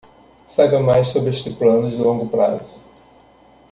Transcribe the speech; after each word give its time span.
Saiba 0.47 0.79
mais 0.79 1.09
sobre 1.09 1.29
este 1.29 1.51
plano 1.53 1.87
de 1.87 1.95
longo 1.97 2.25
prazo 2.27 2.81